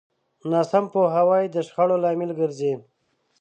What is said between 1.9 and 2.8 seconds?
لامل ګرځي.